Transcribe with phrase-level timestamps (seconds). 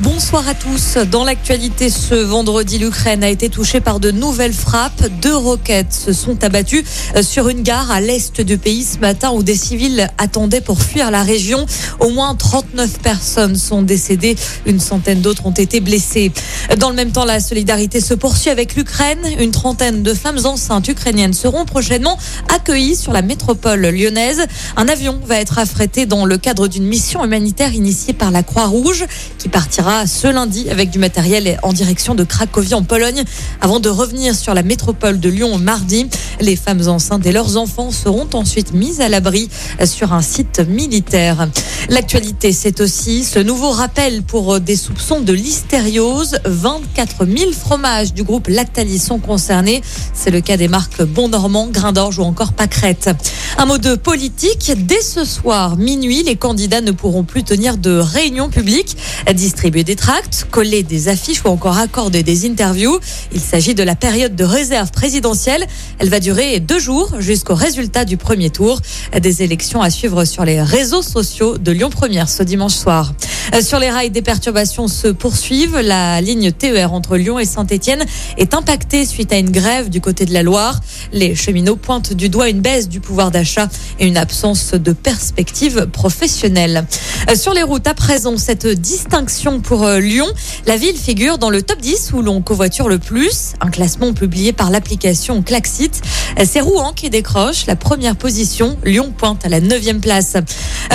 [0.00, 0.96] Bonsoir à tous.
[1.10, 5.06] Dans l'actualité, ce vendredi, l'Ukraine a été touchée par de nouvelles frappes.
[5.20, 6.82] Deux roquettes se sont abattues
[7.14, 10.80] euh, sur une gare à l'est du pays ce matin où des civils attendaient pour
[10.80, 11.66] fuir la région.
[12.00, 14.34] Au moins 39 personnes sont décédées.
[14.64, 16.32] Une centaine d'autres ont été blessées.
[16.78, 19.20] Dans le même temps, la solidarité se poursuit avec l'Ukraine.
[19.38, 22.18] Une trentaine de femmes enceintes ukrainiennes seront prochainement
[22.52, 24.46] accueillies sur la métropole lyonnaise.
[24.78, 29.04] Un avion va être affrété dans le cadre d'une mission humanitaire initiée par la Croix-Rouge
[29.38, 33.24] qui partira ce lundi avec du matériel en direction de Cracovie en Pologne
[33.60, 36.08] avant de revenir sur la métropole de Lyon mardi.
[36.42, 39.48] Les femmes enceintes et leurs enfants seront ensuite mises à l'abri
[39.84, 41.48] sur un site militaire.
[41.88, 46.40] L'actualité, c'est aussi ce nouveau rappel pour des soupçons de listériose.
[46.44, 49.82] 24 000 fromages du groupe Lactalis sont concernés.
[50.14, 53.10] C'est le cas des marques Bon Normand, Grain d'Orge ou encore Pâquerette.
[53.56, 54.72] Un mot de politique.
[54.76, 58.96] Dès ce soir, minuit, les candidats ne pourront plus tenir de réunions publiques,
[59.32, 62.98] distribuer des tracts, coller des affiches ou encore accorder des interviews.
[63.32, 65.66] Il s'agit de la période de réserve présidentielle.
[66.00, 68.80] Elle va durer deux jours jusqu'au résultat du premier tour.
[69.20, 73.12] Des élections à suivre sur les réseaux sociaux de Lyon Première ce dimanche soir.
[73.54, 75.78] Euh, sur les rails, des perturbations se poursuivent.
[75.78, 78.04] La ligne TER entre Lyon et Saint-Etienne
[78.38, 80.80] est impactée suite à une grève du côté de la Loire.
[81.12, 85.86] Les cheminots pointent du doigt une baisse du pouvoir d'achat et une absence de perspective
[85.92, 86.86] professionnelle.
[87.30, 90.26] Euh, sur les routes, à présent, cette distinction pour euh, Lyon.
[90.66, 93.52] La ville figure dans le top 10 où l'on covoiture le plus.
[93.60, 96.00] Un classement publié par l'application Klaxit.
[96.44, 98.78] C'est Rouen qui décroche la première position.
[98.84, 100.36] Lyon pointe à la neuvième place.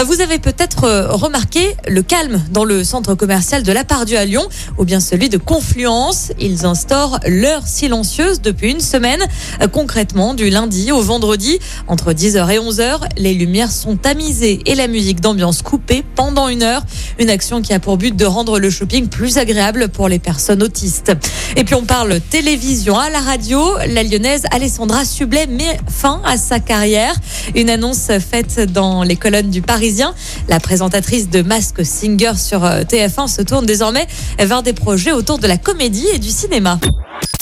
[0.06, 4.48] Vous avez peut-être remarqué le calme dans le centre commercial de la Pardieu à Lyon
[4.78, 6.32] ou bien celui de Confluence.
[6.40, 9.24] Ils instaurent l'heure silencieuse depuis une semaine.
[9.72, 14.88] Concrètement, du lundi au vendredi, entre 10h et 11h, les lumières sont tamisées et la
[14.88, 16.84] musique d'ambiance coupée pendant une heure.
[17.20, 20.62] Une action qui a pour but de rendre le shopping plus agréable pour les personnes
[20.64, 21.12] autistes.
[21.56, 23.60] Et puis on parle télévision à la radio.
[23.88, 27.16] La lyonnaise Alessandra Sublet met fin à sa carrière.
[27.56, 30.14] Une annonce faite dans les colonnes du Parisien.
[30.48, 34.08] La présentatrice de Mask Singer sur euh, TF1 se tourne désormais
[34.40, 36.80] vers des projets autour de la comédie et du cinéma.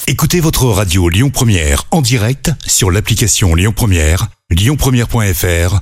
[0.08, 5.82] Écoutez votre radio Lyon Première en direct sur l'application Lyon Première, lyonpremière.fr